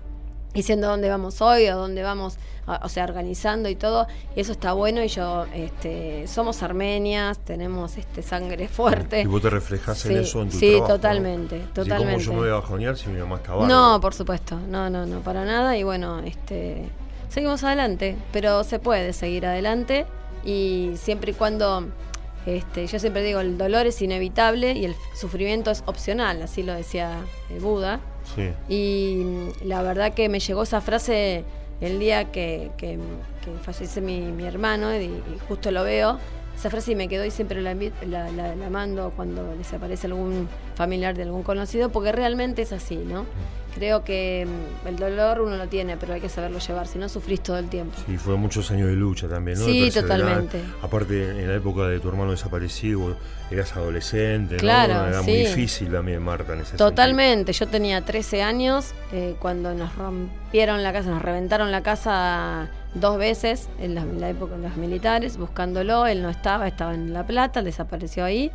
diciendo 0.53 0.87
dónde 0.87 1.09
vamos 1.09 1.41
hoy 1.41 1.67
o 1.69 1.77
dónde 1.77 2.03
vamos, 2.03 2.37
o 2.65 2.89
sea, 2.89 3.03
organizando 3.03 3.69
y 3.69 3.75
todo, 3.75 4.07
y 4.35 4.41
eso 4.41 4.51
está 4.51 4.73
bueno 4.73 5.03
y 5.03 5.07
yo, 5.07 5.45
este, 5.53 6.27
somos 6.27 6.63
armenias, 6.63 7.39
tenemos 7.39 7.97
este 7.97 8.21
sangre 8.21 8.67
fuerte. 8.67 9.21
Y 9.21 9.25
vos 9.25 9.41
te 9.41 9.49
reflejas 9.49 10.05
en 10.05 10.17
eso 10.17 10.41
en 10.41 10.49
tu 10.49 10.57
Sí, 10.57 10.77
totalmente, 10.85 11.59
totalmente. 11.73 12.13
¿Cómo 12.13 12.25
yo 12.25 12.33
me 12.33 12.39
voy 12.39 12.49
a 12.49 12.53
bajonear 12.53 12.97
si 12.97 13.09
mi 13.09 13.19
mamá 13.19 13.37
está 13.37 13.53
No, 13.55 13.99
por 14.01 14.13
supuesto, 14.13 14.59
no, 14.69 14.89
no, 14.89 15.05
no, 15.05 15.19
para 15.21 15.45
nada, 15.45 15.77
y 15.77 15.83
bueno, 15.83 16.19
este, 16.19 16.87
seguimos 17.29 17.63
adelante, 17.63 18.17
pero 18.31 18.63
se 18.63 18.79
puede 18.79 19.13
seguir 19.13 19.45
adelante 19.45 20.05
y 20.43 20.91
siempre 20.95 21.31
y 21.31 21.33
cuando... 21.33 21.87
Este, 22.45 22.87
yo 22.87 22.99
siempre 22.99 23.23
digo, 23.23 23.39
el 23.39 23.57
dolor 23.57 23.85
es 23.85 24.01
inevitable 24.01 24.73
y 24.73 24.85
el 24.85 24.95
sufrimiento 25.15 25.69
es 25.69 25.83
opcional, 25.85 26.41
así 26.41 26.63
lo 26.63 26.73
decía 26.73 27.19
Buda. 27.59 27.99
Y 28.69 29.23
la 29.63 29.81
verdad 29.81 30.13
que 30.13 30.29
me 30.29 30.39
llegó 30.39 30.63
esa 30.63 30.81
frase 30.81 31.43
el 31.81 31.99
día 31.99 32.31
que, 32.31 32.71
que, 32.77 32.97
fallece 33.63 34.01
mi, 34.01 34.45
hermano 34.45 34.95
y, 34.95 35.11
justo 35.47 35.71
lo 35.71 35.83
veo 35.83 36.19
esa 36.55 36.69
frase 36.69 36.95
me 36.95 37.07
quedó 37.07 37.25
y 37.25 37.31
siempre 37.31 37.61
la, 37.61 37.73
la, 37.73 38.69
mando 38.69 39.11
cuando 39.15 39.55
les 39.55 39.73
aparece 39.73 40.07
algún 40.07 40.47
familiar 40.75 41.15
de 41.15 41.23
algún 41.23 41.43
conocido, 41.43 41.89
porque 41.89 42.11
realmente 42.11 42.61
es 42.61 42.71
así, 42.71 42.97
¿no? 42.97 43.25
Creo 43.73 44.03
que 44.03 44.45
mm, 44.45 44.87
el 44.87 44.97
dolor 44.97 45.41
uno 45.41 45.55
lo 45.55 45.67
tiene, 45.67 45.95
pero 45.97 46.13
hay 46.13 46.21
que 46.21 46.29
saberlo 46.29 46.59
llevar, 46.59 46.87
si 46.87 46.99
no 46.99 47.07
sufrís 47.07 47.41
todo 47.41 47.57
el 47.57 47.69
tiempo. 47.69 47.95
Sí, 48.05 48.17
fue 48.17 48.35
muchos 48.35 48.69
años 48.69 48.89
de 48.89 48.95
lucha 48.95 49.27
también, 49.27 49.57
¿no? 49.57 49.65
Sí, 49.65 49.89
totalmente. 49.91 50.61
Aparte, 50.81 51.41
en 51.41 51.47
la 51.47 51.55
época 51.55 51.87
de 51.87 51.99
tu 51.99 52.09
hermano 52.09 52.31
desaparecido, 52.31 53.15
eras 53.49 53.75
adolescente, 53.75 54.57
claro, 54.57 54.93
¿no? 54.95 55.07
Era 55.07 55.21
muy 55.21 55.33
difícil 55.33 55.91
también, 55.91 56.21
Marta, 56.21 56.53
en 56.53 56.61
ese 56.61 56.75
Totalmente. 56.75 57.53
Yo 57.53 57.67
tenía 57.67 58.01
13 58.01 58.43
años 58.43 58.93
eh, 59.13 59.35
cuando 59.39 59.73
nos 59.73 59.95
rompieron 59.95 60.83
la 60.83 60.91
casa, 60.91 61.09
nos 61.09 61.21
reventaron 61.21 61.71
la 61.71 61.81
casa 61.81 62.69
dos 62.93 63.17
veces 63.17 63.69
en 63.79 63.95
la, 63.95 64.29
época 64.29 64.55
de 64.57 64.63
los 64.63 64.77
militares, 64.77 65.37
buscándolo. 65.37 66.05
Él 66.05 66.21
no 66.21 66.29
estaba, 66.29 66.67
estaba 66.67 66.93
en 66.93 67.13
La 67.13 67.25
Plata, 67.25 67.61
desapareció 67.61 68.25
ahí. 68.25 68.51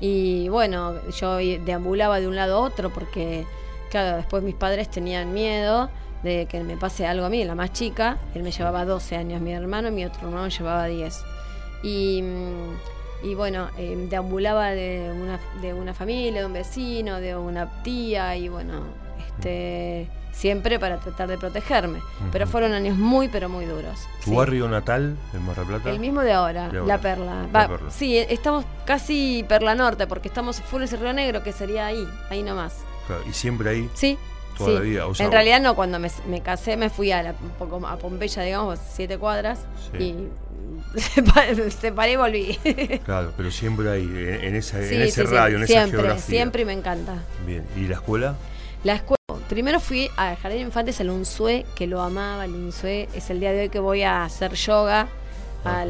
Y 0.00 0.48
bueno, 0.48 0.94
yo 1.10 1.36
deambulaba 1.36 2.20
de 2.20 2.28
un 2.28 2.36
lado 2.36 2.56
a 2.56 2.60
otro 2.60 2.90
porque, 2.90 3.46
claro, 3.90 4.16
después 4.16 4.42
mis 4.42 4.54
padres 4.54 4.90
tenían 4.90 5.32
miedo 5.32 5.88
de 6.22 6.46
que 6.46 6.62
me 6.62 6.76
pase 6.76 7.06
algo 7.06 7.26
a 7.26 7.30
mí, 7.30 7.44
la 7.44 7.54
más 7.54 7.72
chica. 7.72 8.18
Él 8.34 8.42
me 8.42 8.50
llevaba 8.50 8.84
12 8.84 9.16
años, 9.16 9.40
mi 9.40 9.52
hermano, 9.52 9.90
mi 9.90 10.04
otro 10.04 10.28
hermano 10.28 10.48
llevaba 10.48 10.86
10. 10.86 11.24
Y, 11.82 12.22
y 13.22 13.34
bueno, 13.34 13.68
eh, 13.78 14.06
deambulaba 14.10 14.70
de 14.70 15.12
una, 15.14 15.40
de 15.62 15.72
una 15.72 15.94
familia, 15.94 16.40
de 16.40 16.46
un 16.46 16.52
vecino, 16.52 17.20
de 17.20 17.36
una 17.36 17.82
tía, 17.82 18.36
y 18.36 18.48
bueno, 18.48 19.05
este 19.36 20.08
siempre 20.36 20.78
para 20.78 20.98
tratar 20.98 21.28
de 21.28 21.38
protegerme. 21.38 22.00
Pero 22.30 22.46
fueron 22.46 22.72
años 22.72 22.96
muy, 22.96 23.28
pero 23.28 23.48
muy 23.48 23.64
duros. 23.64 24.06
¿Tu 24.24 24.34
barrio 24.34 24.68
natal 24.68 25.16
en 25.32 25.46
Mar 25.46 25.56
del 25.56 25.66
Plata? 25.66 25.90
El 25.90 25.98
mismo 25.98 26.20
de 26.20 26.32
ahora, 26.32 26.70
La 26.72 26.98
Perla. 26.98 27.46
Sí, 27.88 28.18
estamos 28.18 28.64
casi 28.84 29.44
Perla 29.48 29.74
Norte, 29.74 30.06
porque 30.06 30.28
estamos 30.28 30.60
Funes 30.60 30.92
y 30.92 30.96
Río 30.96 31.12
Negro, 31.12 31.42
que 31.42 31.52
sería 31.52 31.86
ahí, 31.86 32.06
ahí 32.28 32.42
nomás. 32.42 32.84
¿Y 33.28 33.32
siempre 33.32 33.70
ahí? 33.70 33.90
Sí. 33.94 34.18
Toda 34.58 34.72
la 34.72 34.80
vida. 34.80 35.04
en 35.18 35.32
realidad 35.32 35.60
no, 35.60 35.76
cuando 35.76 35.98
me, 35.98 36.40
casé 36.40 36.78
me 36.78 36.88
fui 36.88 37.12
a, 37.12 37.22
la, 37.22 37.30
a 37.30 37.96
Pompeya, 37.98 38.42
digamos, 38.42 38.78
siete 38.90 39.18
cuadras, 39.18 39.60
y 39.98 40.14
se 41.70 41.92
paré 41.92 42.12
y 42.12 42.16
volví. 42.16 42.58
claro, 43.04 43.34
pero 43.36 43.50
siempre 43.50 43.90
ahí, 43.90 44.08
en, 44.08 44.54
esa, 44.54 44.78
en 44.82 45.02
ese 45.02 45.24
radio, 45.24 45.58
en 45.58 45.66
siempre, 45.66 45.88
esa 45.88 45.90
geografía. 45.90 46.22
Siempre 46.22 46.64
me 46.64 46.72
encanta. 46.72 47.16
Bien, 47.44 47.66
¿y 47.76 47.86
la 47.86 47.96
escuela? 47.96 48.34
La 48.82 48.94
escuela 48.94 49.15
Primero 49.56 49.80
fui 49.80 50.10
a 50.18 50.36
Jardín 50.36 50.58
de 50.58 50.64
Infantes 50.66 51.00
al 51.00 51.08
Unsue, 51.08 51.64
que 51.74 51.86
lo 51.86 52.02
amaba, 52.02 52.44
el 52.44 52.52
Unsue. 52.52 53.08
Es 53.14 53.30
el 53.30 53.40
día 53.40 53.52
de 53.52 53.62
hoy 53.62 53.68
que 53.70 53.78
voy 53.78 54.02
a 54.02 54.22
hacer 54.22 54.52
yoga, 54.52 55.08
a, 55.64 55.86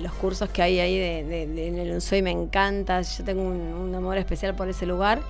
los 0.00 0.12
cursos 0.12 0.48
que 0.50 0.62
hay 0.62 0.78
ahí 0.78 0.96
en 1.00 1.76
el 1.76 1.90
Unsue 1.90 2.18
y 2.18 2.22
me 2.22 2.30
encanta. 2.30 3.02
Yo 3.02 3.24
tengo 3.24 3.42
un, 3.42 3.92
amor 3.92 4.18
especial 4.18 4.54
por 4.54 4.68
ese 4.68 4.86
lugar. 4.86 5.20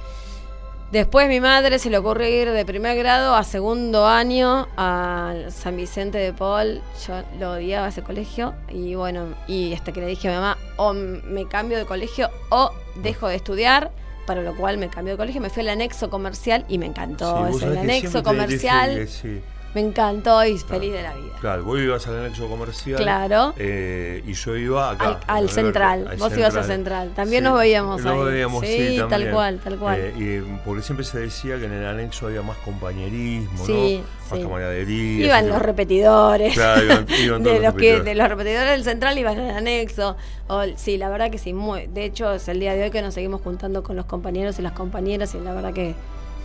Después 0.92 1.26
mi 1.30 1.40
madre 1.40 1.78
se 1.78 1.88
le 1.88 1.96
ocurrió 1.96 2.28
ir 2.28 2.50
de 2.50 2.66
primer 2.66 2.94
grado 2.98 3.34
a 3.34 3.42
segundo 3.42 4.06
año 4.06 4.68
a 4.76 5.34
San 5.48 5.78
Vicente 5.78 6.18
de 6.18 6.34
Paul. 6.34 6.82
Yo 7.08 7.22
lo 7.40 7.52
odiaba 7.52 7.88
ese 7.88 8.02
colegio 8.02 8.52
y 8.68 8.96
bueno, 8.96 9.28
y 9.48 9.72
hasta 9.72 9.92
que 9.92 10.00
le 10.00 10.08
dije 10.08 10.28
a 10.28 10.30
mi 10.30 10.36
mamá, 10.36 10.58
o 10.76 10.92
me 10.92 11.48
cambio 11.48 11.78
de 11.78 11.86
colegio 11.86 12.28
o 12.50 12.70
dejo 12.96 13.28
de 13.28 13.36
estudiar 13.36 13.92
para 14.26 14.42
lo 14.42 14.54
cual 14.56 14.78
me 14.78 14.88
cambió 14.88 15.14
de 15.14 15.18
colegio, 15.18 15.40
me 15.40 15.50
fui 15.50 15.62
al 15.62 15.70
anexo 15.70 16.10
comercial 16.10 16.64
y 16.68 16.78
me 16.78 16.86
encantó. 16.86 17.46
el 17.46 17.78
anexo 17.78 18.22
comercial. 18.22 19.08
Me 19.74 19.80
encantó 19.80 20.44
y 20.44 20.56
feliz 20.56 20.92
de 20.92 21.02
la 21.02 21.14
vida. 21.14 21.34
Claro, 21.40 21.64
vos 21.64 21.80
ibas 21.80 22.06
al 22.06 22.20
anexo 22.20 22.48
comercial. 22.48 22.96
Claro. 22.96 23.54
Eh, 23.58 24.22
y 24.24 24.32
yo 24.32 24.56
iba 24.56 24.90
acá. 24.90 25.18
Al, 25.26 25.50
central. 25.50 26.16
vos 26.16 26.36
ibas 26.36 26.54
al 26.54 26.64
central. 26.64 27.12
También 27.14 27.42
nos 27.42 27.58
veíamos 27.58 28.06
ahí. 28.06 28.24
Veíamos, 28.24 28.64
sí, 28.64 29.00
tal 29.08 29.30
cual, 29.30 29.58
tal 29.58 29.76
cual. 29.76 29.98
Eh, 30.00 30.14
y 30.16 30.58
porque 30.64 30.82
siempre 30.82 31.04
se 31.04 31.18
decía 31.18 31.58
que 31.58 31.64
en 31.64 31.72
el 31.72 31.86
anexo 31.86 32.28
había 32.28 32.42
más 32.42 32.56
compañerismo, 32.58 33.66
sí, 33.66 34.00
¿no? 34.00 34.36
Más 34.36 34.46
camaradería. 34.46 35.26
Iban 35.26 35.48
los 35.48 35.60
repetidores. 35.60 36.54
Claro, 36.54 36.82
iban, 36.84 37.06
de, 37.42 37.60
los, 37.60 37.74
que, 37.74 38.00
de 38.00 38.14
los 38.14 38.28
repetidores 38.28 38.70
del 38.70 38.84
central 38.84 39.18
iban 39.18 39.40
al 39.40 39.56
anexo. 39.56 40.16
sí, 40.76 40.98
la 40.98 41.08
verdad 41.08 41.32
que 41.32 41.38
sí. 41.38 41.52
Muy, 41.52 41.88
de 41.88 42.04
hecho, 42.04 42.32
es 42.32 42.46
el 42.46 42.60
día 42.60 42.74
de 42.74 42.84
hoy 42.84 42.90
que 42.92 43.02
nos 43.02 43.14
seguimos 43.14 43.40
juntando 43.40 43.82
con 43.82 43.96
los 43.96 44.06
compañeros 44.06 44.56
y 44.60 44.62
las 44.62 44.72
compañeras 44.72 45.34
y 45.34 45.40
la 45.40 45.52
verdad 45.52 45.72
que 45.72 45.96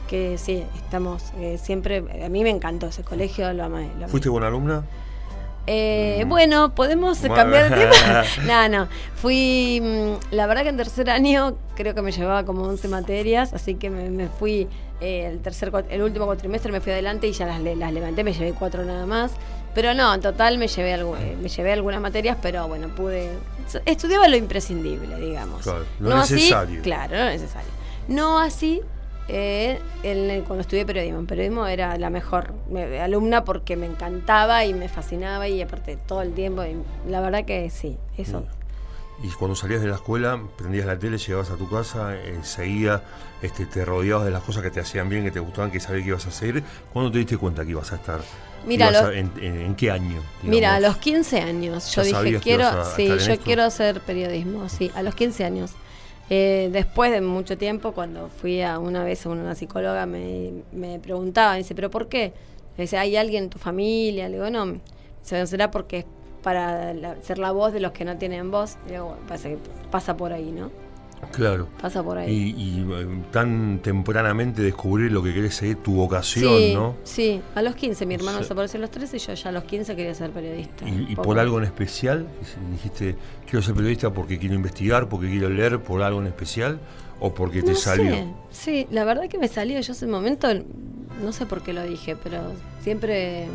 que 0.10 0.40
sí, 0.40 0.64
estamos 0.76 1.24
eh, 1.38 1.60
siempre, 1.62 2.04
a 2.26 2.30
mí 2.30 2.44
me 2.44 2.50
encantó 2.50 2.88
ese 2.88 3.04
colegio, 3.04 3.54
lo 3.54 3.66
amé. 3.66 3.90
¿Fuiste 4.08 4.28
buena 4.28 4.48
alumna? 4.48 4.84
Eh, 5.68 6.24
mm. 6.26 6.30
Bueno, 6.30 6.74
podemos 6.74 7.20
cambiar 7.20 7.70
de 7.70 7.86
tema. 7.86 8.24
no, 8.70 8.70
no. 8.70 8.88
Fui, 9.16 9.80
mm, 9.80 10.34
la 10.34 10.48
verdad 10.48 10.64
que 10.64 10.70
en 10.70 10.78
tercer 10.78 11.12
año 11.12 11.58
creo 11.76 11.94
que 11.94 12.02
me 12.02 12.12
llevaba 12.12 12.44
como 12.44 12.64
11 12.64 12.88
materias, 12.88 13.54
así 13.54 13.76
que 13.76 13.92
me, 13.92 14.28
fui 14.28 14.68
eh, 15.00 15.28
el 15.28 15.42
tercer, 15.42 15.72
el 15.92 16.02
último 16.02 16.26
cuatrimestre 16.26 16.72
me 16.72 16.82
fui 16.82 16.92
adelante 16.92 17.28
y 17.28 17.34
ya 17.34 17.46
las, 17.46 17.62
las 17.62 17.94
levanté, 17.94 18.24
me 18.24 18.34
llevé 18.34 18.54
cuatro 18.54 18.84
nada 18.84 19.06
más. 19.06 19.34
Pero 19.76 19.94
no, 19.94 20.12
en 20.12 20.22
total 20.22 20.58
me 20.58 20.68
llevé, 20.68 21.04
me 21.40 21.50
llevé 21.50 21.74
algunas 21.74 22.02
materias, 22.02 22.36
pero 22.42 22.68
bueno, 22.68 22.88
pude. 22.90 23.30
Estudiaba 23.86 24.28
lo 24.28 24.38
imprescindible, 24.38 25.18
digamos. 25.18 25.62
Claro, 25.62 25.86
lo 26.00 26.10
no 26.10 26.18
necesario. 26.18 26.82
claro, 26.82 27.16
no 27.16 27.26
necesario. 27.26 27.70
No 28.08 28.40
así 28.40 28.82
eh, 29.30 29.80
cuando 30.46 30.62
estudié 30.62 30.86
periodismo. 30.86 31.20
En 31.20 31.28
periodismo 31.28 31.68
era 31.68 31.98
la 31.98 32.10
mejor 32.10 32.54
alumna 33.02 33.46
porque 33.46 33.76
me 33.76 33.86
encantaba 33.86 34.66
y 34.66 34.74
me 34.74 34.90
fascinaba 34.90 35.48
y 35.48 35.62
aparte 35.62 35.98
todo 35.98 36.22
el 36.22 36.34
tiempo. 36.34 36.64
la 37.08 37.22
verdad 37.22 37.46
que 37.46 37.70
sí, 37.70 37.98
eso. 38.18 38.44
Y 39.22 39.28
cuando 39.32 39.56
salías 39.56 39.82
de 39.82 39.88
la 39.88 39.96
escuela, 39.96 40.42
prendías 40.58 40.86
la 40.86 40.98
tele, 40.98 41.18
llegabas 41.18 41.50
a 41.50 41.58
tu 41.58 41.70
casa, 41.70 42.18
enseguida 42.24 43.04
este, 43.42 43.66
te 43.66 43.84
rodeabas 43.84 44.26
de 44.26 44.32
las 44.32 44.42
cosas 44.44 44.64
que 44.64 44.72
te 44.72 44.80
hacían 44.80 45.10
bien, 45.10 45.26
que 45.26 45.32
te 45.32 45.42
gustaban, 45.42 45.72
que 45.72 45.80
sabías 45.82 46.04
que 46.04 46.10
ibas 46.10 46.26
a 46.26 46.30
hacer. 46.30 46.64
¿Cuándo 46.94 47.12
te 47.12 47.18
diste 47.18 47.38
cuenta 47.38 47.66
que 47.66 47.72
ibas 47.72 47.92
a 47.92 47.96
estar? 47.96 48.22
Mira, 48.66 48.92
en, 49.14 49.76
qué 49.76 49.92
año? 49.92 50.22
Mira, 50.44 50.76
a 50.76 50.80
los 50.80 50.98
15 50.98 51.42
años. 51.42 51.94
Yo 51.94 52.04
dije, 52.04 52.40
quiero, 52.40 52.70
sí, 52.96 53.10
yo 53.26 53.38
quiero 53.40 53.64
hacer 53.64 54.00
periodismo, 54.02 54.70
sí, 54.70 54.92
a 54.96 55.04
los 55.04 55.16
15 55.16 55.44
años. 55.44 55.72
Eh, 56.30 56.70
después 56.72 57.12
de 57.12 57.22
mucho 57.22 57.58
tiempo, 57.58 57.92
cuando 57.94 58.30
fui 58.30 58.62
a 58.62 58.78
una 58.80 59.04
vez 59.04 59.26
a 59.26 59.30
una 59.30 59.56
psicóloga, 59.56 60.06
me, 60.06 60.52
me 60.72 61.00
preguntaba, 61.00 61.56
dice, 61.56 61.74
¿pero 61.74 61.90
por 61.90 62.08
qué? 62.08 62.34
Me 62.78 62.84
dice, 62.84 62.98
¿hay 62.98 63.16
alguien 63.16 63.46
en 63.46 63.50
tu 63.50 63.58
familia? 63.58 64.30
Le 64.30 64.36
digo, 64.36 64.50
no, 64.50 64.80
será 65.22 65.72
porque 65.72 66.00
es 66.00 66.06
para 66.44 66.94
ser 67.22 67.38
la 67.38 67.52
voz 67.52 67.74
de 67.74 67.80
los 67.80 67.92
que 67.92 68.06
no 68.06 68.18
tienen 68.18 68.52
voz. 68.52 68.78
Le 68.86 68.94
digo, 68.94 69.18
pasa, 69.28 69.50
pasa 69.92 70.16
por 70.16 70.32
ahí, 70.34 70.52
¿no? 70.52 70.72
Claro. 71.32 71.68
Pasa 71.82 72.04
por 72.04 72.18
ahí. 72.18 72.54
Y, 72.58 72.82
eh, 72.92 73.08
tan 73.32 73.80
tempranamente 73.80 74.62
descubrir 74.62 75.12
lo 75.12 75.22
que 75.24 75.34
querés 75.34 75.56
seguir, 75.56 75.78
tu 75.78 75.94
vocación, 75.94 76.74
¿no? 76.74 76.96
Sí, 77.04 77.42
a 77.56 77.62
los 77.62 77.76
15. 77.76 78.06
Mi 78.06 78.16
hermano 78.16 78.40
desapareció 78.40 78.78
a 78.78 78.82
los 78.82 78.92
13 78.92 79.18
y 79.18 79.20
yo 79.20 79.34
ya 79.34 79.50
a 79.50 79.52
los 79.52 79.64
15 79.64 79.96
quería 79.96 80.14
ser 80.14 80.32
periodista. 80.32 80.88
¿Y, 80.88 81.16
por 81.16 81.40
algo 81.40 81.58
en 81.60 81.66
especial? 81.66 82.28
Dijiste, 82.72 83.16
quiero 83.46 83.62
ser 83.62 83.76
periodista 83.76 84.12
porque 84.12 84.38
quiero 84.38 84.56
investigar, 84.56 85.08
porque 85.10 85.30
quiero 85.30 85.50
leer, 85.50 85.80
por 85.80 86.02
algo 86.02 86.22
en 86.22 86.28
especial, 86.28 86.80
o 87.20 87.34
porque 87.34 87.62
te 87.62 87.76
salió. 87.76 88.36
Sí, 88.52 88.88
la 88.92 89.04
verdad 89.04 89.28
que 89.28 89.38
me 89.38 89.48
salió. 89.48 89.80
Yo 89.80 89.94
ese 89.94 90.08
momento, 90.08 90.48
no 91.22 91.32
sé 91.32 91.46
por 91.46 91.62
qué 91.62 91.74
lo 91.74 91.84
dije, 91.84 92.16
pero 92.16 92.54
siempre 92.82 93.48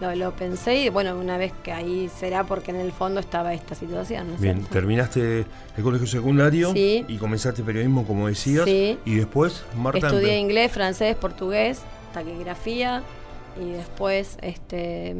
lo, 0.00 0.32
pensé 0.32 0.76
y 0.76 0.88
bueno, 0.88 1.16
una 1.18 1.36
vez 1.38 1.52
que 1.62 1.72
ahí 1.72 2.10
será 2.14 2.44
porque 2.44 2.70
en 2.70 2.78
el 2.78 2.92
fondo 2.92 3.20
estaba 3.20 3.54
esta 3.54 3.74
situación. 3.74 4.36
Bien, 4.38 4.64
terminaste 4.64 5.46
el 5.76 5.82
colegio 5.82 6.06
secundario 6.06 6.72
y 6.74 7.16
comenzaste 7.18 7.62
periodismo, 7.62 8.06
como 8.06 8.28
decías. 8.28 8.66
Y 8.66 9.14
después, 9.14 9.64
Marta. 9.76 10.06
Estudié 10.06 10.38
inglés, 10.38 10.72
francés, 10.72 11.16
portugués, 11.16 11.82
taquigrafía 12.12 13.02
y 13.60 13.70
después, 13.70 14.38
este. 14.42 15.14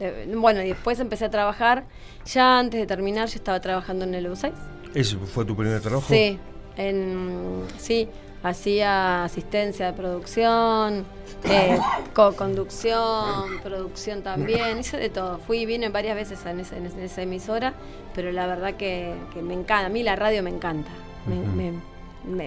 Eh, 0.00 0.34
bueno, 0.34 0.62
y 0.62 0.68
después 0.68 0.98
empecé 0.98 1.26
a 1.26 1.30
trabajar. 1.30 1.84
Ya 2.26 2.58
antes 2.58 2.80
de 2.80 2.86
terminar, 2.86 3.28
yo 3.28 3.36
estaba 3.36 3.60
trabajando 3.60 4.04
en 4.04 4.14
el 4.14 4.28
U6. 4.28 4.52
¿Ese 4.94 5.16
fue 5.16 5.44
tu 5.44 5.56
primer 5.56 5.80
trabajo? 5.80 6.06
Sí, 6.08 6.38
en, 6.76 7.62
sí, 7.78 8.08
hacía 8.42 9.24
asistencia 9.24 9.86
de 9.86 9.92
producción, 9.92 11.04
eh, 11.44 11.78
co-conducción, 12.14 13.60
producción 13.62 14.22
también, 14.22 14.78
hice 14.78 14.96
de 14.96 15.10
todo. 15.10 15.38
Fui 15.38 15.60
y 15.60 15.66
vine 15.66 15.88
varias 15.88 16.16
veces 16.16 16.44
en, 16.46 16.60
esa 16.60 17.22
emisora, 17.22 17.74
pero 18.14 18.32
la 18.32 18.46
verdad 18.46 18.74
que, 18.74 19.14
me 19.42 19.54
encanta. 19.54 19.86
A 19.86 19.88
mí 19.88 20.02
la 20.02 20.16
radio 20.16 20.42
me 20.42 20.50
encanta. 20.50 20.90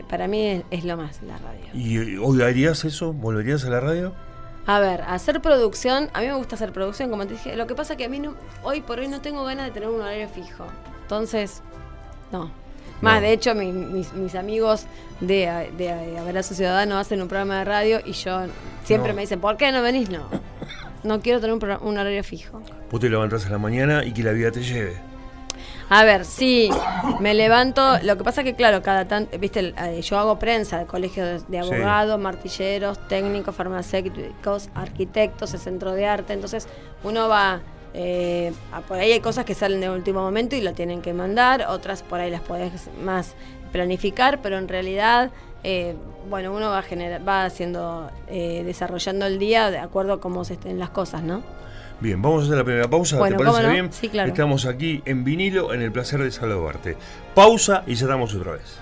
para 0.09 0.27
mí 0.27 0.63
es, 0.69 0.83
lo 0.83 0.97
más 0.97 1.21
la 1.23 1.37
radio. 1.37 1.65
¿Y 1.73 2.17
hoy 2.17 2.41
harías 2.41 2.85
eso? 2.85 3.13
¿Volverías 3.13 3.65
a 3.65 3.69
la 3.69 3.79
radio? 3.79 4.13
A 4.67 4.79
ver, 4.79 5.03
hacer 5.03 5.41
producción, 5.41 6.09
a 6.13 6.21
mí 6.21 6.27
me 6.27 6.33
gusta 6.33 6.55
hacer 6.55 6.73
producción, 6.73 7.11
como 7.11 7.27
te 7.27 7.33
dije. 7.33 7.55
Lo 7.55 7.67
que 7.67 7.75
pasa 7.75 7.93
es 7.93 7.97
que 7.97 8.05
a 8.05 8.09
mí 8.09 8.19
no, 8.19 8.33
hoy 8.63 8.81
por 8.81 8.99
hoy 8.99 9.07
no 9.07 9.21
tengo 9.21 9.43
ganas 9.45 9.67
de 9.67 9.71
tener 9.71 9.89
un 9.89 10.01
horario 10.01 10.27
fijo. 10.27 10.65
Entonces, 11.03 11.61
no, 12.31 12.49
más, 13.01 13.21
de 13.21 13.33
hecho, 13.33 13.53
mis, 13.55 14.35
amigos 14.35 14.85
de, 15.19 15.71
de, 15.77 16.17
Abrazo 16.17 16.53
Ciudadano 16.53 16.97
hacen 16.97 17.21
un 17.21 17.27
programa 17.27 17.59
de 17.59 17.65
radio 17.65 17.99
y 18.05 18.13
yo 18.13 18.41
siempre 18.83 19.13
me 19.13 19.21
dicen, 19.21 19.39
¿por 19.39 19.57
qué 19.57 19.71
no 19.71 19.81
venís? 19.81 20.09
No, 20.09 20.29
no 21.03 21.21
quiero 21.21 21.39
tener 21.39 21.79
un, 21.81 21.97
horario 21.97 22.23
fijo. 22.23 22.61
Vos 22.89 22.99
te 22.99 23.09
levantás 23.09 23.45
a 23.45 23.49
la 23.49 23.57
mañana 23.57 24.03
y 24.03 24.11
que 24.11 24.23
la 24.23 24.31
vida 24.31 24.51
te 24.51 24.61
lleve. 24.61 24.95
A 25.89 26.03
ver, 26.03 26.25
sí, 26.25 26.69
me 27.19 27.33
levanto. 27.35 27.99
Lo 28.01 28.17
que 28.17 28.23
pasa 28.23 28.43
que, 28.43 28.55
claro, 28.55 28.81
cada 28.81 29.07
tanto, 29.07 29.37
viste, 29.37 29.73
eh, 29.77 30.01
yo 30.01 30.17
hago 30.17 30.39
prensa 30.39 30.79
de 30.79 30.85
colegios 30.85 31.47
de, 31.47 31.59
abogados, 31.59 32.19
martilleros, 32.19 33.07
técnicos, 33.07 33.55
farmacéuticos, 33.55 34.69
arquitectos, 34.73 35.53
el 35.53 35.59
centro 35.59 35.91
de 35.91 36.07
arte. 36.07 36.33
Entonces, 36.33 36.67
uno 37.03 37.27
va. 37.27 37.61
Eh, 37.97 38.51
por 38.87 38.97
ahí 38.97 39.13
hay 39.13 39.21
cosas 39.21 39.45
que 39.45 39.55
salen 39.55 39.79
de 39.79 39.89
último 39.89 40.21
momento 40.21 40.55
y 40.55 40.61
lo 40.61 40.73
tienen 40.73 41.01
que 41.01 41.13
mandar, 41.13 41.65
otras 41.69 42.03
por 42.03 42.19
ahí 42.19 42.29
las 42.29 42.41
podés 42.41 42.89
más 43.01 43.35
planificar, 43.71 44.41
pero 44.41 44.57
en 44.57 44.67
realidad, 44.67 45.31
eh, 45.63 45.95
bueno, 46.29 46.53
uno 46.53 46.69
va, 46.69 46.81
generar, 46.81 47.25
va 47.25 47.45
haciendo, 47.45 48.11
desarrollando 48.27 49.25
el 49.25 49.39
día 49.39 49.71
de 49.71 49.77
acuerdo 49.77 50.13
a 50.13 50.19
cómo 50.19 50.43
se 50.43 50.53
estén 50.53 50.77
las 50.77 50.89
cosas, 50.89 51.23
¿no? 51.23 51.41
Bien, 51.99 52.21
vamos 52.21 52.43
a 52.43 52.45
hacer 52.45 52.57
la 52.57 52.63
primera 52.63 52.89
pausa. 52.89 53.23
¿Te 53.23 53.35
parece 53.35 53.69
bien? 53.69 53.93
Sí, 53.93 54.09
claro. 54.09 54.29
Estamos 54.29 54.65
aquí 54.65 55.01
en 55.05 55.23
vinilo 55.23 55.73
en 55.73 55.81
el 55.81 55.91
placer 55.91 56.21
de 56.21 56.31
saludarte. 56.31 56.97
Pausa 57.33 57.83
y 57.87 57.95
ya 57.95 58.05
estamos 58.05 58.35
otra 58.35 58.53
vez. 58.53 58.77